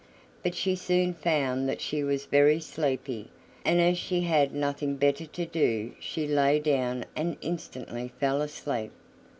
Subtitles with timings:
[0.41, 3.29] But she soon found that she was very sleepy,
[3.63, 8.91] and as she had nothing better to do she lay down and instantly fell asleep.